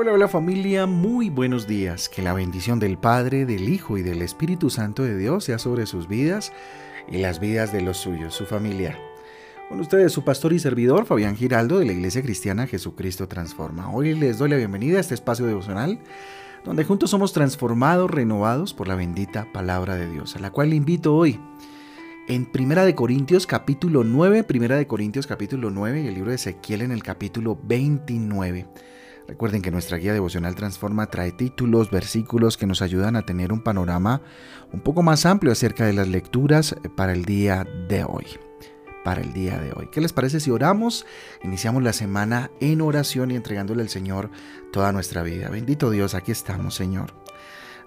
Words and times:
Hola, 0.00 0.12
hola 0.12 0.28
familia, 0.28 0.86
muy 0.86 1.28
buenos 1.28 1.66
días. 1.66 2.08
Que 2.08 2.22
la 2.22 2.32
bendición 2.32 2.78
del 2.78 2.98
Padre, 2.98 3.46
del 3.46 3.68
Hijo 3.68 3.98
y 3.98 4.02
del 4.02 4.22
Espíritu 4.22 4.70
Santo 4.70 5.02
de 5.02 5.18
Dios 5.18 5.42
sea 5.42 5.58
sobre 5.58 5.86
sus 5.86 6.06
vidas 6.06 6.52
y 7.10 7.18
las 7.18 7.40
vidas 7.40 7.72
de 7.72 7.82
los 7.82 7.96
suyos, 7.96 8.32
su 8.32 8.46
familia. 8.46 8.96
Con 9.68 9.80
ustedes 9.80 10.12
su 10.12 10.22
pastor 10.22 10.52
y 10.52 10.60
servidor 10.60 11.04
Fabián 11.04 11.34
Giraldo 11.34 11.80
de 11.80 11.86
la 11.86 11.94
Iglesia 11.94 12.22
Cristiana 12.22 12.68
Jesucristo 12.68 13.26
Transforma. 13.26 13.90
Hoy 13.90 14.14
les 14.14 14.38
doy 14.38 14.50
la 14.50 14.56
bienvenida 14.56 14.98
a 14.98 15.00
este 15.00 15.14
espacio 15.14 15.46
devocional 15.46 15.98
donde 16.64 16.84
juntos 16.84 17.10
somos 17.10 17.32
transformados, 17.32 18.08
renovados 18.08 18.74
por 18.74 18.86
la 18.86 18.94
bendita 18.94 19.50
palabra 19.52 19.96
de 19.96 20.08
Dios, 20.08 20.36
a 20.36 20.38
la 20.38 20.52
cual 20.52 20.70
le 20.70 20.76
invito 20.76 21.16
hoy 21.16 21.40
en 22.28 22.46
Primera 22.46 22.84
de 22.84 22.94
Corintios 22.94 23.48
capítulo 23.48 24.04
9, 24.04 24.44
Primera 24.44 24.76
de 24.76 24.86
Corintios 24.86 25.26
capítulo 25.26 25.72
9 25.72 26.02
y 26.02 26.06
el 26.06 26.14
libro 26.14 26.30
de 26.30 26.36
Ezequiel 26.36 26.82
en 26.82 26.92
el 26.92 27.02
capítulo 27.02 27.58
29. 27.64 28.68
Recuerden 29.28 29.60
que 29.60 29.70
nuestra 29.70 29.98
guía 29.98 30.14
devocional 30.14 30.54
Transforma 30.54 31.10
trae 31.10 31.32
títulos, 31.32 31.90
versículos 31.90 32.56
que 32.56 32.66
nos 32.66 32.80
ayudan 32.80 33.14
a 33.14 33.26
tener 33.26 33.52
un 33.52 33.60
panorama 33.60 34.22
un 34.72 34.80
poco 34.80 35.02
más 35.02 35.26
amplio 35.26 35.52
acerca 35.52 35.84
de 35.84 35.92
las 35.92 36.08
lecturas 36.08 36.74
para 36.96 37.12
el 37.12 37.26
día 37.26 37.66
de 37.88 38.04
hoy. 38.04 38.24
Para 39.04 39.20
el 39.20 39.34
día 39.34 39.58
de 39.58 39.72
hoy. 39.76 39.90
¿Qué 39.92 40.00
les 40.00 40.14
parece 40.14 40.40
si 40.40 40.50
oramos? 40.50 41.04
Iniciamos 41.44 41.82
la 41.82 41.92
semana 41.92 42.50
en 42.60 42.80
oración 42.80 43.30
y 43.30 43.36
entregándole 43.36 43.82
al 43.82 43.90
Señor 43.90 44.30
toda 44.72 44.92
nuestra 44.92 45.22
vida. 45.22 45.50
Bendito 45.50 45.90
Dios, 45.90 46.14
aquí 46.14 46.32
estamos, 46.32 46.74
Señor. 46.74 47.12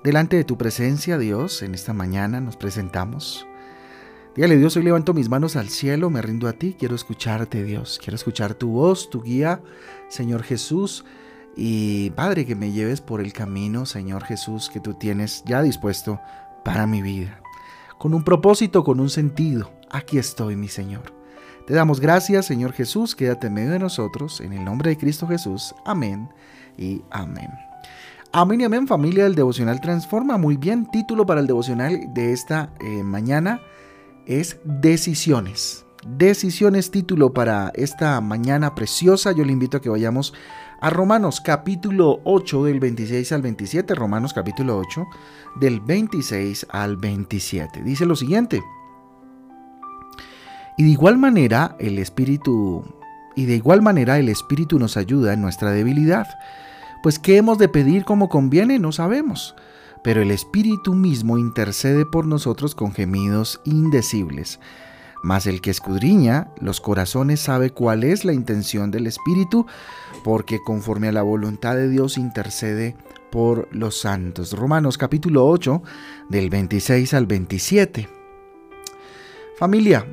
Delante 0.03 0.37
de 0.37 0.43
tu 0.43 0.59
presencia, 0.59 1.17
Dios, 1.17 1.63
en 1.63 1.73
esta 1.73 1.91
mañana 1.91 2.39
nos 2.39 2.55
presentamos. 2.55 3.47
Dígale, 4.35 4.57
Dios, 4.57 4.77
hoy 4.77 4.83
levanto 4.83 5.15
mis 5.15 5.27
manos 5.27 5.55
al 5.55 5.69
cielo, 5.69 6.11
me 6.11 6.21
rindo 6.21 6.47
a 6.47 6.53
ti, 6.53 6.75
quiero 6.77 6.93
escucharte, 6.93 7.63
Dios. 7.63 7.99
Quiero 7.99 8.15
escuchar 8.15 8.53
tu 8.53 8.69
voz, 8.73 9.09
tu 9.09 9.23
guía, 9.23 9.61
Señor 10.07 10.43
Jesús. 10.43 11.03
Y 11.55 12.11
Padre, 12.11 12.45
que 12.45 12.55
me 12.55 12.71
lleves 12.71 13.01
por 13.01 13.21
el 13.21 13.33
camino, 13.33 13.85
Señor 13.85 14.23
Jesús, 14.23 14.69
que 14.69 14.79
tú 14.79 14.93
tienes 14.93 15.43
ya 15.45 15.61
dispuesto 15.61 16.19
para 16.63 16.87
mi 16.87 17.01
vida. 17.01 17.41
Con 17.97 18.13
un 18.13 18.23
propósito, 18.23 18.83
con 18.83 18.99
un 18.99 19.09
sentido. 19.09 19.71
Aquí 19.89 20.17
estoy, 20.17 20.55
mi 20.55 20.67
Señor. 20.67 21.13
Te 21.67 21.73
damos 21.73 21.99
gracias, 21.99 22.45
Señor 22.45 22.73
Jesús. 22.73 23.15
Quédate 23.15 23.47
en 23.47 23.53
medio 23.53 23.71
de 23.71 23.79
nosotros. 23.79 24.41
En 24.41 24.53
el 24.53 24.65
nombre 24.65 24.89
de 24.89 24.97
Cristo 24.97 25.27
Jesús. 25.27 25.75
Amén 25.85 26.29
y 26.77 27.01
amén. 27.11 27.49
Amén 28.33 28.61
y 28.61 28.63
amén, 28.63 28.87
familia 28.87 29.25
del 29.25 29.35
Devocional 29.35 29.81
Transforma. 29.81 30.37
Muy 30.37 30.55
bien, 30.55 30.89
título 30.89 31.25
para 31.25 31.41
el 31.41 31.47
devocional 31.47 32.13
de 32.13 32.31
esta 32.31 32.73
eh, 32.79 33.03
mañana 33.03 33.59
es 34.25 34.57
Decisiones. 34.63 35.85
Decisiones, 36.07 36.91
título 36.91 37.33
para 37.33 37.71
esta 37.75 38.21
mañana 38.21 38.73
preciosa. 38.73 39.33
Yo 39.33 39.43
le 39.43 39.51
invito 39.51 39.77
a 39.77 39.81
que 39.81 39.89
vayamos 39.89 40.33
a 40.81 40.89
Romanos 40.89 41.41
capítulo 41.41 42.21
8 42.23 42.63
del 42.63 42.79
26 42.79 43.31
al 43.33 43.43
27, 43.43 43.93
Romanos 43.93 44.33
capítulo 44.33 44.79
8 44.79 45.05
del 45.59 45.79
26 45.79 46.65
al 46.71 46.97
27. 46.97 47.83
Dice 47.83 48.07
lo 48.07 48.15
siguiente. 48.15 48.63
Y 50.79 50.83
de 50.83 50.89
igual 50.89 51.19
manera 51.19 51.75
el 51.79 51.99
espíritu 51.99 52.83
y 53.35 53.45
de 53.45 53.57
igual 53.57 53.83
manera 53.83 54.17
el 54.17 54.27
espíritu 54.27 54.79
nos 54.79 54.97
ayuda 54.97 55.33
en 55.33 55.41
nuestra 55.41 55.69
debilidad, 55.69 56.27
pues 57.03 57.19
qué 57.19 57.37
hemos 57.37 57.59
de 57.59 57.69
pedir 57.69 58.03
como 58.03 58.27
conviene 58.27 58.79
no 58.79 58.91
sabemos, 58.91 59.55
pero 60.03 60.23
el 60.23 60.31
espíritu 60.31 60.95
mismo 60.95 61.37
intercede 61.37 62.07
por 62.07 62.25
nosotros 62.25 62.73
con 62.73 62.91
gemidos 62.91 63.61
indecibles. 63.65 64.59
Mas 65.23 65.45
el 65.45 65.61
que 65.61 65.71
escudriña 65.71 66.49
los 66.59 66.81
corazones 66.81 67.39
sabe 67.39 67.69
cuál 67.71 68.03
es 68.03 68.25
la 68.25 68.33
intención 68.33 68.91
del 68.91 69.07
Espíritu, 69.07 69.65
porque 70.23 70.59
conforme 70.63 71.09
a 71.09 71.11
la 71.11 71.21
voluntad 71.21 71.75
de 71.75 71.89
Dios 71.89 72.17
intercede 72.17 72.95
por 73.31 73.67
los 73.71 73.99
santos. 73.99 74.53
Romanos 74.53 74.97
capítulo 74.97 75.47
8, 75.47 75.81
del 76.29 76.49
26 76.49 77.13
al 77.13 77.25
27. 77.25 78.07
Familia, 79.57 80.05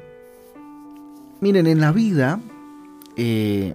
miren, 1.41 1.67
en 1.67 1.81
la 1.81 1.91
vida, 1.91 2.41
eh, 3.17 3.75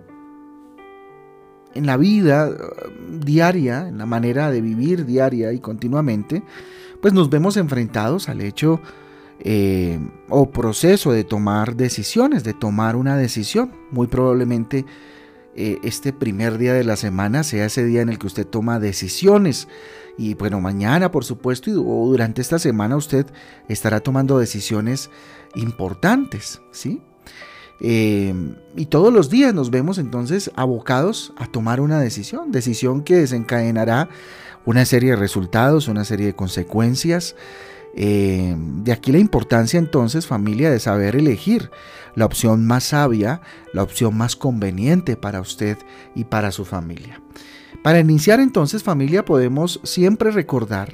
en 1.74 1.86
la 1.86 1.98
vida 1.98 2.50
uh, 2.50 3.20
diaria, 3.20 3.88
en 3.88 3.98
la 3.98 4.06
manera 4.06 4.52
de 4.52 4.62
vivir 4.62 5.06
diaria 5.06 5.52
y 5.52 5.60
continuamente, 5.60 6.44
pues 7.02 7.14
nos 7.14 7.30
vemos 7.30 7.58
enfrentados 7.58 8.30
al 8.30 8.42
hecho 8.42 8.80
eh, 9.40 10.00
o 10.30 10.50
proceso 10.52 11.12
de 11.12 11.24
tomar 11.24 11.76
decisiones, 11.76 12.44
de 12.44 12.54
tomar 12.54 12.96
una 12.96 13.18
decisión. 13.18 13.72
Muy 13.92 14.08
probablemente 14.08 14.86
eh, 15.56 15.80
este 15.84 16.14
primer 16.14 16.58
día 16.58 16.74
de 16.74 16.84
la 16.84 16.96
semana 16.96 17.44
sea 17.44 17.66
ese 17.66 17.86
día 17.86 18.02
en 18.02 18.10
el 18.10 18.20
que 18.20 18.28
usted 18.28 18.48
toma 18.48 18.80
decisiones. 18.80 19.68
Y 20.18 20.36
bueno, 20.36 20.62
mañana 20.62 21.12
por 21.12 21.26
supuesto 21.26 21.72
o 21.72 22.08
durante 22.08 22.42
esta 22.42 22.60
semana 22.60 22.96
usted 22.96 23.26
estará 23.68 24.00
tomando 24.00 24.38
decisiones 24.40 25.10
importantes, 25.56 26.62
¿sí? 26.72 27.02
Eh, 27.80 28.34
y 28.78 28.86
todos 28.86 29.12
los 29.12 29.30
días 29.30 29.54
nos 29.54 29.70
vemos 29.70 29.98
entonces 29.98 30.52
abocados 30.56 31.34
a 31.36 31.48
tomar 31.48 31.82
una 31.82 32.00
decisión, 32.00 32.52
decisión 32.52 33.04
que 33.04 33.16
desencadenará 33.16 34.10
una 34.66 34.86
serie 34.86 35.12
de 35.12 35.16
resultados, 35.18 35.88
una 35.88 36.06
serie 36.06 36.28
de 36.28 36.36
consecuencias. 36.36 37.36
Eh, 37.96 38.56
de 38.58 38.92
aquí 38.92 39.12
la 39.12 39.20
importancia 39.20 39.78
entonces, 39.78 40.26
familia, 40.26 40.72
de 40.72 40.80
saber 40.80 41.16
elegir 41.16 41.70
la 42.16 42.26
opción 42.26 42.66
más 42.66 42.86
sabia, 42.86 43.42
la 43.74 43.84
opción 43.84 44.18
más 44.18 44.36
conveniente 44.36 45.16
para 45.16 45.42
usted 45.42 45.78
y 46.16 46.24
para 46.24 46.52
su 46.52 46.66
familia. 46.66 47.22
Para 47.84 48.00
iniciar 48.00 48.40
entonces, 48.40 48.82
familia, 48.84 49.26
podemos 49.26 49.80
siempre 49.84 50.32
recordar 50.32 50.94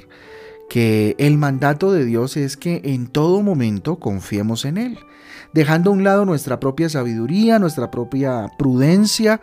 que 0.70 1.16
el 1.18 1.36
mandato 1.36 1.90
de 1.90 2.04
Dios 2.04 2.36
es 2.36 2.56
que 2.56 2.80
en 2.84 3.08
todo 3.08 3.42
momento 3.42 3.98
confiemos 3.98 4.64
en 4.64 4.78
Él, 4.78 4.98
dejando 5.52 5.90
a 5.90 5.92
un 5.92 6.04
lado 6.04 6.24
nuestra 6.24 6.60
propia 6.60 6.88
sabiduría, 6.88 7.58
nuestra 7.58 7.90
propia 7.90 8.46
prudencia, 8.56 9.40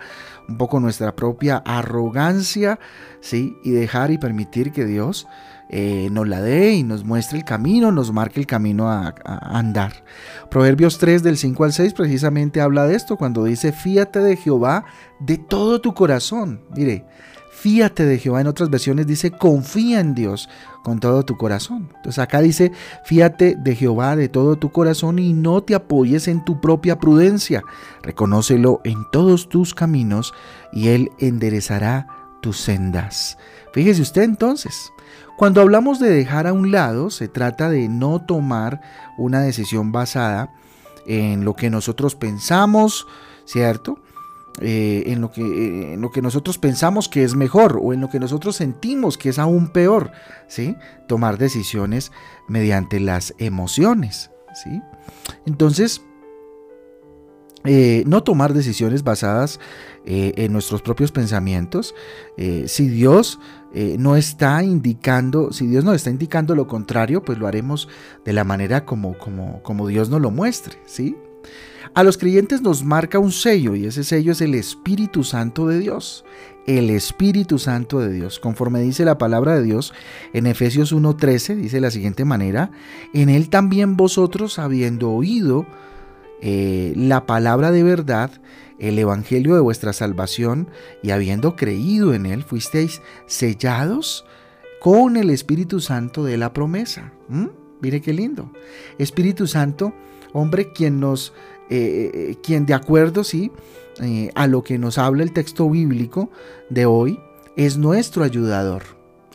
un 0.48 0.58
poco 0.58 0.80
nuestra 0.80 1.18
propia 1.18 1.58
arrogancia, 1.58 2.80
¿sí? 3.20 3.58
Y 3.66 3.72
dejar 3.72 4.12
y 4.12 4.18
permitir 4.18 4.72
que 4.72 4.86
Dios 4.86 5.28
eh, 5.70 6.08
nos 6.14 6.30
la 6.30 6.42
dé 6.42 6.72
y 6.72 6.84
nos 6.84 7.04
muestre 7.04 7.38
el 7.38 7.44
camino, 7.44 7.92
nos 7.92 8.14
marque 8.14 8.40
el 8.40 8.48
camino 8.48 8.90
a, 8.90 9.14
andar. 9.26 10.06
Proverbios 10.50 10.98
3 10.98 11.24
del 11.24 11.38
5 11.38 11.64
al 11.66 11.74
6 11.74 11.94
precisamente 11.94 12.62
habla 12.62 12.88
de 12.88 12.96
esto 12.96 13.18
cuando 13.18 13.44
dice, 13.44 13.74
fíate 13.74 14.20
de 14.20 14.38
Jehová 14.38 14.86
de 15.20 15.38
todo 15.38 15.82
tu 15.82 15.94
corazón. 15.94 16.62
Mire, 16.74 17.04
fíate 17.58 18.06
de 18.06 18.20
Jehová 18.20 18.42
en 18.42 18.48
otras 18.48 18.70
versiones 18.70 19.08
dice, 19.08 19.32
confía 19.32 20.00
en 20.00 20.14
Dios 20.14 20.48
con 20.84 21.00
todo 21.00 21.24
tu 21.24 21.38
corazón. 21.38 21.90
Entonces 21.96 22.20
acá 22.20 22.40
dice, 22.40 22.72
fíate 23.04 23.56
de 23.56 23.76
Jehová 23.76 24.16
de 24.16 24.30
todo 24.30 24.58
tu 24.58 24.72
corazón 24.72 25.18
y 25.18 25.34
no 25.34 25.64
te 25.64 25.74
apoyes 25.74 26.28
en 26.28 26.46
tu 26.46 26.62
propia 26.62 27.00
prudencia. 27.00 27.64
Reconócelo 28.04 28.80
en 28.84 29.10
todos 29.12 29.50
tus 29.50 29.74
caminos 29.74 30.36
y 30.72 30.90
Él 30.90 31.12
enderezará 31.18 32.08
tus 32.42 32.60
sendas. 32.60 33.40
Fíjese 33.74 34.04
usted 34.04 34.22
entonces, 34.22 34.92
cuando 35.36 35.62
hablamos 35.62 36.00
de 36.00 36.12
dejar 36.12 36.46
a 36.46 36.54
un 36.54 36.72
lado, 36.72 37.10
se 37.10 37.28
trata 37.28 37.72
de 37.72 37.90
no 37.90 38.24
tomar 38.24 38.82
una 39.18 39.42
decisión 39.42 39.92
basada 39.92 40.54
en 41.08 41.44
lo 41.44 41.56
que 41.56 41.72
nosotros 41.72 42.14
pensamos, 42.14 43.08
¿cierto? 43.46 44.00
Eh, 44.60 45.04
en, 45.08 45.22
lo 45.22 45.32
que, 45.32 45.42
eh, 45.42 45.94
en 45.94 46.02
lo 46.02 46.10
que 46.10 46.24
nosotros 46.24 46.58
pensamos 46.58 47.08
que 47.10 47.24
es 47.24 47.36
mejor 47.36 47.80
o 47.80 47.94
en 47.94 48.02
lo 48.02 48.10
que 48.10 48.20
nosotros 48.20 48.56
sentimos 48.56 49.16
que 49.16 49.30
es 49.30 49.38
aún 49.38 49.68
peor, 49.68 50.12
¿sí? 50.48 50.76
Tomar 51.08 51.38
decisiones 51.38 52.12
mediante 52.48 53.00
las 53.00 53.36
emociones, 53.38 54.32
¿sí? 54.56 54.82
Entonces, 55.46 56.02
eh, 57.66 58.04
no 58.08 58.24
tomar 58.24 58.54
decisiones 58.54 59.04
basadas 59.04 59.60
en 60.10 60.54
nuestros 60.54 60.82
propios 60.82 61.12
pensamientos. 61.12 61.94
si 62.38 62.88
Dios 62.88 63.42
no 64.00 64.16
está 64.16 64.64
indicando, 64.64 65.52
si 65.52 65.68
Dios 65.68 65.84
nos 65.84 65.98
está 65.98 66.10
indicando 66.10 66.56
lo 66.56 66.66
contrario, 66.66 67.26
pues 67.26 67.38
lo 67.38 67.46
haremos 67.46 67.90
de 68.24 68.32
la 68.32 68.46
manera 68.46 68.86
como, 68.86 69.18
como, 69.18 69.62
como 69.64 69.86
Dios 69.86 70.10
nos 70.10 70.22
lo 70.22 70.32
muestre, 70.32 70.78
¿sí? 70.86 71.18
A 71.94 72.04
los 72.04 72.18
creyentes 72.18 72.62
nos 72.62 72.84
marca 72.84 73.20
un 73.20 73.32
sello 73.32 73.76
y 73.76 73.86
ese 73.86 74.04
sello 74.04 74.32
es 74.32 74.42
el 74.42 74.56
Espíritu 74.56 75.24
Santo 75.24 75.68
de 75.68 75.80
Dios. 75.80 76.26
El 76.66 76.90
Espíritu 76.90 77.60
Santo 77.60 78.00
de 78.00 78.12
Dios. 78.12 78.40
Conforme 78.40 78.82
dice 78.82 79.06
la 79.06 79.18
palabra 79.18 79.56
de 79.56 79.64
Dios 79.64 79.94
en 80.34 80.48
Efesios 80.48 80.94
1.13, 80.94 81.56
dice 81.56 81.78
de 81.78 81.82
la 81.82 81.92
siguiente 81.92 82.26
manera, 82.26 82.72
en 83.14 83.30
Él 83.30 83.50
también 83.50 83.96
vosotros 83.96 84.60
habiendo 84.60 85.12
oído 85.12 85.66
eh, 86.42 86.94
la 86.96 87.26
palabra 87.26 87.72
de 87.72 87.84
verdad, 87.84 88.32
el 88.80 89.00
Evangelio 89.00 89.56
de 89.56 89.62
vuestra 89.62 89.94
salvación, 89.94 90.70
y 91.02 91.12
habiendo 91.12 91.56
creído 91.56 92.14
en 92.14 92.26
Él, 92.26 92.44
fuisteis 92.44 93.02
sellados 93.26 94.26
con 94.82 95.18
el 95.18 95.30
Espíritu 95.30 95.80
Santo 95.80 96.24
de 96.24 96.38
la 96.38 96.54
promesa. 96.54 97.14
Mire 97.82 98.02
qué 98.02 98.14
lindo. 98.14 98.52
Espíritu 98.98 99.48
Santo, 99.48 99.94
hombre, 100.34 100.72
quien 100.72 101.00
nos 101.00 101.34
eh, 101.70 102.12
eh, 102.14 102.36
quien 102.42 102.66
de 102.66 102.74
acuerdo, 102.74 103.24
sí, 103.24 103.52
eh, 104.02 104.32
a 104.36 104.48
lo 104.48 104.64
que 104.64 104.78
nos 104.78 104.98
habla 104.98 105.24
el 105.24 105.34
texto 105.34 105.70
bíblico 105.70 106.32
de 106.70 106.86
hoy, 106.86 107.20
es 107.58 107.78
nuestro 107.78 108.24
ayudador, 108.24 108.84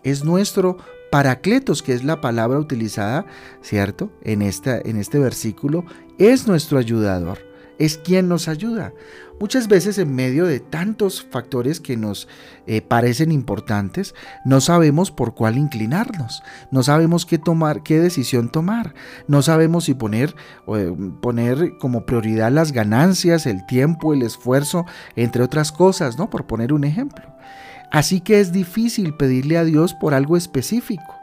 es 0.03 0.25
nuestro 0.25 0.79
paracletos, 1.11 1.83
que 1.83 1.93
es 1.93 2.05
la 2.05 2.23
palabra 2.23 2.59
utilizada, 2.59 3.27
¿cierto? 3.61 4.11
En, 4.23 4.41
esta, 4.41 4.81
en 4.81 4.97
este 4.97 5.19
versículo, 5.19 5.85
es 6.19 6.47
nuestro 6.47 6.79
ayudador, 6.79 7.39
es 7.79 7.99
quien 7.99 8.29
nos 8.29 8.49
ayuda. 8.49 8.93
Muchas 9.41 9.67
veces 9.67 9.99
en 9.99 10.15
medio 10.15 10.47
de 10.47 10.61
tantos 10.61 11.27
factores 11.29 11.81
que 11.81 11.97
nos 11.97 12.29
eh, 12.69 12.81
parecen 12.81 13.33
importantes, 13.33 14.15
no 14.45 14.61
sabemos 14.61 15.11
por 15.11 15.35
cuál 15.35 15.59
inclinarnos, 15.59 16.45
no 16.71 16.85
sabemos 16.85 17.27
qué 17.27 17.39
tomar, 17.39 17.83
qué 17.83 17.99
decisión 17.99 18.51
tomar, 18.51 18.95
no 19.27 19.43
sabemos 19.43 19.85
si 19.87 19.95
poner, 19.95 20.37
eh, 20.69 20.95
poner 21.21 21.77
como 21.81 22.07
prioridad 22.07 22.53
las 22.53 22.71
ganancias, 22.71 23.47
el 23.47 23.67
tiempo, 23.67 24.15
el 24.15 24.23
esfuerzo, 24.23 24.87
entre 25.17 25.43
otras 25.43 25.73
cosas, 25.73 26.19
¿no? 26.19 26.31
Por 26.31 26.47
poner 26.47 26.73
un 26.73 26.85
ejemplo. 26.85 27.25
Así 27.91 28.21
que 28.21 28.41
es 28.41 28.53
difícil 28.53 29.15
pedirle 29.15 29.59
a 29.59 29.65
Dios 29.65 29.93
por 29.93 30.15
algo 30.15 30.37
específico, 30.37 31.19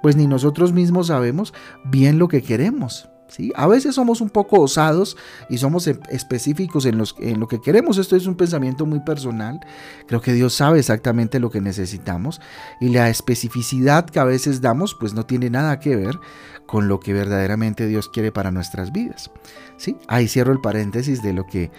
pues 0.00 0.16
ni 0.16 0.26
nosotros 0.26 0.72
mismos 0.72 1.08
sabemos 1.08 1.52
bien 1.84 2.18
lo 2.18 2.28
que 2.28 2.42
queremos. 2.42 3.11
A 3.54 3.66
veces 3.66 3.94
somos 3.94 4.20
un 4.20 4.30
poco 4.30 4.60
osados 4.60 5.16
y 5.48 5.58
somos 5.58 5.86
e-, 5.86 5.98
específicos 6.10 6.86
en, 6.86 6.98
lo 6.98 7.48
que 7.48 7.60
queremos. 7.60 7.98
Esto 7.98 8.16
es 8.16 8.26
un 8.26 8.36
pensamiento 8.36 8.86
muy 8.86 9.00
personal. 9.00 9.60
Creo 10.06 10.20
que 10.20 10.32
Dios 10.32 10.54
sabe 10.54 10.78
exactamente 10.78 11.40
lo 11.40 11.50
que 11.50 11.60
necesitamos 11.60 12.40
y 12.80 12.88
la 12.88 13.08
especificidad 13.08 14.06
que 14.06 14.20
a 14.20 14.24
veces 14.24 14.60
damos 14.60 14.94
pues 14.94 15.14
no 15.14 15.24
tiene 15.24 15.50
nada 15.50 15.80
que 15.80 15.96
ver 15.96 16.18
con 16.66 16.88
lo 16.88 17.00
que 17.00 17.12
verdaderamente 17.12 17.86
Dios 17.86 18.08
quiere 18.08 18.32
para 18.32 18.50
nuestras 18.50 18.92
vidas. 18.92 19.30
¿sí? 19.76 19.96
Ahí 20.08 20.28
cierro 20.28 20.52
el 20.52 20.60
paréntesis 20.60 21.22
de 21.22 21.32
lo 21.32 21.46
que, 21.46 21.70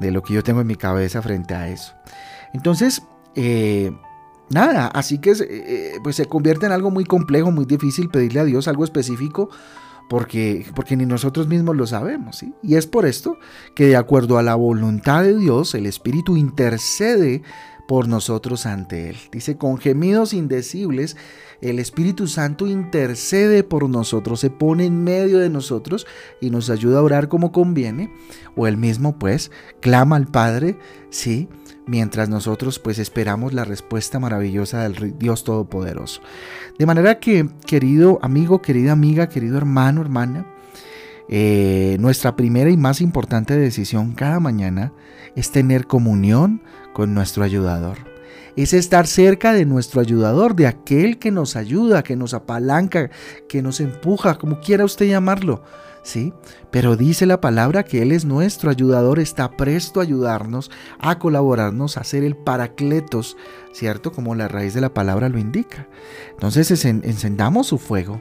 de 0.00 0.10
lo 0.10 0.22
que 0.22 0.34
yo 0.34 0.42
tengo 0.42 0.60
en 0.60 0.66
mi 0.66 0.76
cabeza 0.76 1.22
frente 1.22 1.54
a 1.54 1.68
eso. 1.68 1.94
Entonces, 2.52 3.02
eh, 3.34 3.92
nada, 4.50 4.88
así 4.88 5.18
que 5.18 5.32
eh, 5.38 5.98
pues 6.02 6.16
se 6.16 6.26
convierte 6.26 6.66
en 6.66 6.72
algo 6.72 6.90
muy 6.90 7.04
complejo, 7.04 7.50
muy 7.50 7.64
difícil 7.64 8.08
pedirle 8.08 8.40
a 8.40 8.44
Dios 8.44 8.68
algo 8.68 8.84
específico 8.84 9.50
porque, 10.08 10.66
porque 10.74 10.96
ni 10.96 11.06
nosotros 11.06 11.48
mismos 11.48 11.76
lo 11.76 11.86
sabemos. 11.86 12.42
Y 12.62 12.76
es 12.76 12.86
por 12.86 13.06
esto 13.06 13.38
que 13.74 13.86
de 13.86 13.96
acuerdo 13.96 14.38
a 14.38 14.42
la 14.42 14.54
voluntad 14.54 15.22
de 15.22 15.36
Dios, 15.36 15.74
el 15.74 15.86
Espíritu 15.86 16.36
intercede 16.36 17.42
por 17.88 18.06
nosotros 18.06 18.66
ante 18.66 19.08
Él. 19.08 19.16
Dice, 19.32 19.56
con 19.56 19.78
gemidos 19.78 20.34
indecibles, 20.34 21.16
el 21.62 21.78
Espíritu 21.78 22.26
Santo 22.26 22.66
intercede 22.66 23.64
por 23.64 23.88
nosotros, 23.88 24.40
se 24.40 24.50
pone 24.50 24.84
en 24.84 25.02
medio 25.02 25.38
de 25.38 25.48
nosotros 25.48 26.06
y 26.38 26.50
nos 26.50 26.68
ayuda 26.68 26.98
a 26.98 27.02
orar 27.02 27.28
como 27.28 27.50
conviene. 27.50 28.12
O 28.56 28.66
Él 28.66 28.76
mismo, 28.76 29.18
pues, 29.18 29.50
clama 29.80 30.16
al 30.16 30.26
Padre, 30.26 30.76
sí, 31.08 31.48
mientras 31.86 32.28
nosotros 32.28 32.78
pues 32.78 32.98
esperamos 32.98 33.54
la 33.54 33.64
respuesta 33.64 34.18
maravillosa 34.18 34.86
del 34.86 35.18
Dios 35.18 35.42
Todopoderoso. 35.42 36.20
De 36.78 36.84
manera 36.84 37.18
que, 37.18 37.48
querido 37.64 38.18
amigo, 38.20 38.60
querida 38.60 38.92
amiga, 38.92 39.30
querido 39.30 39.56
hermano, 39.56 40.02
hermana, 40.02 40.46
eh, 41.30 41.96
nuestra 42.00 42.36
primera 42.36 42.70
y 42.70 42.76
más 42.76 43.00
importante 43.00 43.56
decisión 43.56 44.12
cada 44.12 44.40
mañana 44.40 44.92
es 45.36 45.50
tener 45.50 45.86
comunión 45.86 46.62
con 46.98 47.14
nuestro 47.14 47.44
ayudador. 47.44 47.98
Es 48.56 48.72
estar 48.72 49.06
cerca 49.06 49.52
de 49.52 49.64
nuestro 49.64 50.00
ayudador, 50.00 50.56
de 50.56 50.66
aquel 50.66 51.20
que 51.20 51.30
nos 51.30 51.54
ayuda, 51.54 52.02
que 52.02 52.16
nos 52.16 52.34
apalanca, 52.34 53.08
que 53.48 53.62
nos 53.62 53.78
empuja, 53.78 54.36
como 54.36 54.58
quiera 54.58 54.84
usted 54.84 55.06
llamarlo 55.06 55.62
¿sí? 56.02 56.32
Pero 56.72 56.96
dice 56.96 57.24
la 57.24 57.40
palabra 57.40 57.84
que 57.84 58.02
Él 58.02 58.10
es 58.10 58.24
nuestro 58.24 58.68
ayudador, 58.70 59.20
está 59.20 59.56
presto 59.56 60.00
a 60.00 60.02
ayudarnos, 60.02 60.72
a 60.98 61.20
colaborarnos, 61.20 61.96
a 61.98 62.02
ser 62.02 62.24
el 62.24 62.34
paracletos, 62.34 63.36
¿cierto? 63.72 64.10
Como 64.10 64.34
la 64.34 64.48
raíz 64.48 64.74
de 64.74 64.80
la 64.80 64.92
palabra 64.92 65.28
lo 65.28 65.38
indica. 65.38 65.86
Entonces 66.32 66.84
encendamos 66.84 67.68
su 67.68 67.78
fuego, 67.78 68.20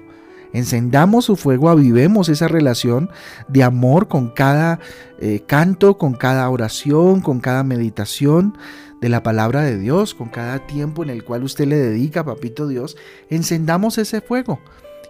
encendamos 0.54 1.26
su 1.26 1.36
fuego, 1.36 1.70
avivemos 1.70 2.30
esa 2.30 2.48
relación 2.48 3.10
de 3.48 3.64
amor 3.64 4.08
con 4.08 4.30
cada 4.30 4.80
eh, 5.20 5.44
canto, 5.46 5.98
con 5.98 6.14
cada 6.14 6.50
oración, 6.50 7.22
con 7.22 7.40
cada 7.40 7.64
meditación 7.64 8.58
de 9.02 9.10
la 9.10 9.24
palabra 9.24 9.62
de 9.62 9.78
Dios, 9.78 10.14
con 10.14 10.30
cada 10.30 10.66
tiempo 10.66 11.04
en 11.04 11.10
el 11.10 11.24
cual 11.24 11.44
usted 11.44 11.68
le 11.68 11.78
dedica, 11.78 12.24
papito 12.24 12.68
Dios, 12.68 12.98
encendamos 13.30 13.98
ese 13.98 14.22
fuego 14.22 14.60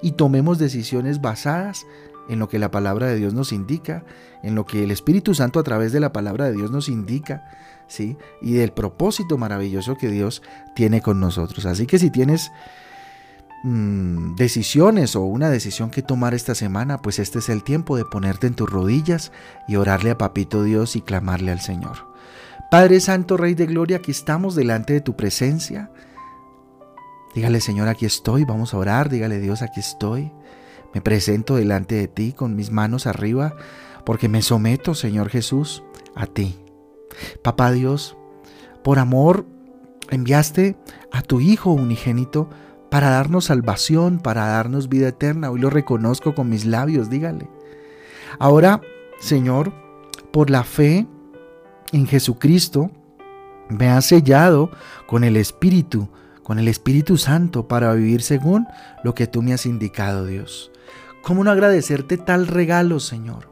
y 0.01 0.11
tomemos 0.11 0.57
decisiones 0.57 1.21
basadas 1.21 1.85
en 2.29 2.39
lo 2.39 2.49
que 2.49 2.59
la 2.59 2.71
palabra 2.71 3.07
de 3.07 3.15
Dios 3.15 3.33
nos 3.33 3.51
indica, 3.51 4.03
en 4.43 4.55
lo 4.55 4.65
que 4.65 4.83
el 4.83 4.91
Espíritu 4.91 5.33
Santo 5.33 5.59
a 5.59 5.63
través 5.63 5.91
de 5.91 5.99
la 5.99 6.11
palabra 6.11 6.45
de 6.45 6.53
Dios 6.53 6.71
nos 6.71 6.89
indica, 6.89 7.43
¿sí? 7.87 8.17
Y 8.41 8.53
del 8.53 8.71
propósito 8.71 9.37
maravilloso 9.37 9.95
que 9.95 10.09
Dios 10.09 10.41
tiene 10.75 11.01
con 11.01 11.19
nosotros. 11.19 11.65
Así 11.65 11.87
que 11.87 11.99
si 11.99 12.11
tienes 12.11 12.51
mm, 13.63 14.35
decisiones 14.35 15.15
o 15.15 15.21
una 15.23 15.49
decisión 15.49 15.89
que 15.89 16.01
tomar 16.01 16.33
esta 16.33 16.55
semana, 16.55 17.01
pues 17.01 17.19
este 17.19 17.39
es 17.39 17.49
el 17.49 17.63
tiempo 17.63 17.97
de 17.97 18.05
ponerte 18.05 18.47
en 18.47 18.55
tus 18.55 18.69
rodillas 18.69 19.31
y 19.67 19.75
orarle 19.75 20.11
a 20.11 20.17
Papito 20.17 20.63
Dios 20.63 20.95
y 20.95 21.01
clamarle 21.01 21.51
al 21.51 21.61
Señor. 21.61 22.07
Padre 22.69 22.99
Santo, 22.99 23.37
Rey 23.37 23.53
de 23.53 23.65
Gloria, 23.65 23.97
aquí 23.97 24.11
estamos 24.11 24.55
delante 24.55 24.93
de 24.93 25.01
tu 25.01 25.15
presencia. 25.15 25.89
Dígale, 27.33 27.61
Señor, 27.61 27.87
aquí 27.87 28.05
estoy, 28.05 28.43
vamos 28.43 28.73
a 28.73 28.77
orar, 28.77 29.09
dígale, 29.09 29.39
Dios, 29.39 29.61
aquí 29.61 29.79
estoy. 29.79 30.31
Me 30.93 31.01
presento 31.01 31.55
delante 31.55 31.95
de 31.95 32.07
ti 32.07 32.33
con 32.33 32.55
mis 32.55 32.71
manos 32.71 33.07
arriba 33.07 33.55
porque 34.05 34.29
me 34.29 34.41
someto, 34.41 34.95
Señor 34.95 35.29
Jesús, 35.29 35.83
a 36.15 36.25
ti. 36.27 36.57
Papá 37.43 37.71
Dios, 37.71 38.17
por 38.83 38.99
amor 38.99 39.45
enviaste 40.09 40.77
a 41.11 41.21
tu 41.21 41.41
Hijo 41.41 41.71
unigénito 41.71 42.49
para 42.89 43.09
darnos 43.09 43.45
salvación, 43.45 44.19
para 44.19 44.47
darnos 44.47 44.89
vida 44.89 45.09
eterna. 45.09 45.51
Hoy 45.51 45.59
lo 45.59 45.69
reconozco 45.69 46.35
con 46.35 46.49
mis 46.49 46.65
labios, 46.65 47.09
dígale. 47.09 47.49
Ahora, 48.39 48.81
Señor, 49.19 49.73
por 50.31 50.49
la 50.49 50.63
fe 50.63 51.07
en 51.91 52.07
Jesucristo, 52.07 52.91
me 53.69 53.89
has 53.89 54.05
sellado 54.05 54.71
con 55.07 55.23
el 55.23 55.37
Espíritu, 55.37 56.09
con 56.43 56.59
el 56.59 56.67
Espíritu 56.67 57.17
Santo 57.17 57.67
para 57.67 57.93
vivir 57.93 58.21
según 58.21 58.67
lo 59.03 59.13
que 59.13 59.27
tú 59.27 59.41
me 59.41 59.53
has 59.53 59.65
indicado, 59.65 60.25
Dios. 60.25 60.71
¿Cómo 61.21 61.43
no 61.43 61.51
agradecerte 61.51 62.17
tal 62.17 62.47
regalo, 62.47 62.99
Señor? 62.99 63.51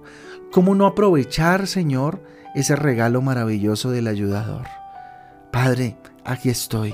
¿Cómo 0.51 0.75
no 0.75 0.86
aprovechar, 0.86 1.68
Señor, 1.68 2.24
ese 2.54 2.77
regalo 2.77 3.22
maravilloso 3.22 3.92
del 3.92 4.08
ayudador? 4.08 4.68
Padre, 5.51 5.98
aquí 6.24 6.50
estoy. 6.50 6.94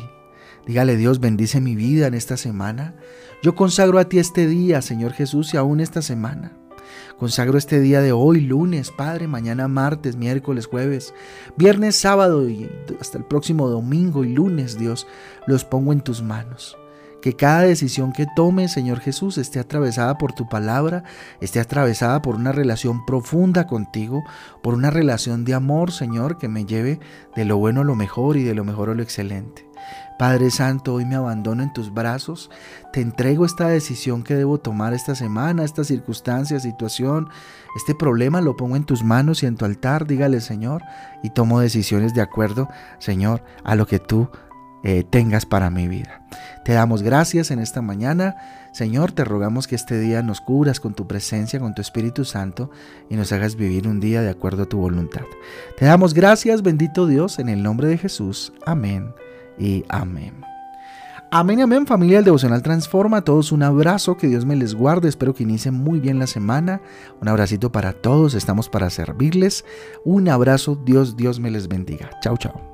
Dígale 0.65 0.95
Dios, 0.95 1.19
bendice 1.19 1.59
mi 1.59 1.75
vida 1.75 2.07
en 2.07 2.13
esta 2.13 2.37
semana. 2.37 2.95
Yo 3.41 3.55
consagro 3.55 3.97
a 3.97 4.05
ti 4.05 4.19
este 4.19 4.47
día, 4.47 4.81
Señor 4.81 5.13
Jesús, 5.13 5.53
y 5.53 5.57
aún 5.57 5.79
esta 5.79 6.01
semana. 6.01 6.53
Consagro 7.17 7.57
este 7.57 7.79
día 7.79 8.01
de 8.01 8.11
hoy, 8.11 8.41
lunes, 8.41 8.91
Padre, 8.91 9.27
mañana 9.27 9.67
martes, 9.67 10.15
miércoles, 10.15 10.65
jueves, 10.65 11.13
viernes, 11.55 11.95
sábado 11.95 12.47
y 12.49 12.69
hasta 12.99 13.17
el 13.17 13.25
próximo 13.25 13.69
domingo 13.69 14.23
y 14.23 14.33
lunes, 14.33 14.77
Dios, 14.77 15.07
los 15.47 15.65
pongo 15.65 15.93
en 15.93 16.01
tus 16.01 16.21
manos. 16.21 16.77
Que 17.21 17.35
cada 17.35 17.61
decisión 17.61 18.13
que 18.13 18.25
tome, 18.35 18.67
Señor 18.67 18.99
Jesús, 18.99 19.37
esté 19.37 19.59
atravesada 19.59 20.17
por 20.17 20.33
tu 20.33 20.49
palabra, 20.49 21.03
esté 21.39 21.59
atravesada 21.59 22.21
por 22.21 22.35
una 22.35 22.51
relación 22.51 23.05
profunda 23.05 23.67
contigo, 23.67 24.23
por 24.63 24.73
una 24.73 24.89
relación 24.89 25.45
de 25.45 25.53
amor, 25.53 25.91
Señor, 25.91 26.37
que 26.37 26.47
me 26.47 26.65
lleve 26.65 26.99
de 27.35 27.45
lo 27.45 27.57
bueno 27.57 27.81
a 27.81 27.85
lo 27.85 27.95
mejor 27.95 28.37
y 28.37 28.43
de 28.43 28.55
lo 28.55 28.63
mejor 28.63 28.89
a 28.89 28.95
lo 28.95 29.03
excelente. 29.03 29.71
Padre 30.21 30.51
Santo, 30.51 30.93
hoy 30.93 31.05
me 31.05 31.15
abandono 31.15 31.63
en 31.63 31.73
tus 31.73 31.91
brazos, 31.91 32.51
te 32.93 33.01
entrego 33.01 33.43
esta 33.43 33.67
decisión 33.67 34.21
que 34.21 34.35
debo 34.35 34.59
tomar 34.59 34.93
esta 34.93 35.15
semana, 35.15 35.63
esta 35.63 35.83
circunstancia, 35.83 36.59
situación, 36.59 37.27
este 37.75 37.95
problema 37.95 38.39
lo 38.39 38.55
pongo 38.55 38.75
en 38.75 38.83
tus 38.83 39.03
manos 39.03 39.41
y 39.41 39.47
en 39.47 39.55
tu 39.55 39.65
altar, 39.65 40.05
dígale 40.05 40.39
Señor, 40.39 40.83
y 41.23 41.31
tomo 41.31 41.59
decisiones 41.59 42.13
de 42.13 42.21
acuerdo, 42.21 42.69
Señor, 42.99 43.43
a 43.63 43.75
lo 43.75 43.87
que 43.87 43.97
tú 43.97 44.29
eh, 44.83 45.03
tengas 45.09 45.47
para 45.47 45.71
mi 45.71 45.87
vida. 45.87 46.21
Te 46.63 46.73
damos 46.73 47.01
gracias 47.01 47.51
en 47.51 47.59
esta 47.59 47.81
mañana. 47.81 48.35
Señor, 48.71 49.11
te 49.11 49.23
rogamos 49.25 49.67
que 49.67 49.75
este 49.75 49.99
día 49.99 50.21
nos 50.21 50.41
cubras 50.41 50.79
con 50.79 50.93
tu 50.93 51.07
presencia, 51.07 51.59
con 51.59 51.73
tu 51.73 51.81
Espíritu 51.81 52.23
Santo 52.23 52.69
y 53.09 53.15
nos 53.15 53.31
hagas 53.31 53.55
vivir 53.55 53.87
un 53.87 53.99
día 53.99 54.21
de 54.21 54.29
acuerdo 54.29 54.63
a 54.63 54.69
tu 54.69 54.77
voluntad. 54.77 55.23
Te 55.77 55.85
damos 55.85 56.13
gracias, 56.13 56.61
bendito 56.61 57.07
Dios, 57.07 57.39
en 57.39 57.49
el 57.49 57.63
nombre 57.63 57.87
de 57.87 57.97
Jesús. 57.97 58.53
Amén 58.65 59.13
y 59.57 59.83
amén. 59.89 60.41
Amén 61.33 61.59
y 61.59 61.61
amén, 61.61 61.87
familia 61.87 62.17
del 62.17 62.25
Devocional 62.25 62.61
Transforma. 62.61 63.17
A 63.17 63.21
todos 63.23 63.53
un 63.53 63.63
abrazo, 63.63 64.17
que 64.17 64.27
Dios 64.27 64.45
me 64.45 64.57
les 64.57 64.75
guarde. 64.75 65.07
Espero 65.07 65.33
que 65.33 65.43
inicien 65.43 65.73
muy 65.73 66.01
bien 66.01 66.19
la 66.19 66.27
semana. 66.27 66.81
Un 67.21 67.29
abracito 67.29 67.71
para 67.71 67.93
todos, 67.93 68.33
estamos 68.33 68.67
para 68.67 68.89
servirles. 68.89 69.63
Un 70.03 70.27
abrazo, 70.27 70.77
Dios, 70.83 71.15
Dios 71.15 71.39
me 71.39 71.49
les 71.49 71.69
bendiga. 71.69 72.09
Chao, 72.21 72.35
chao. 72.35 72.70